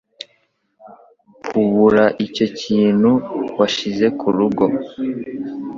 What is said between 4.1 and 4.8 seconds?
kurugo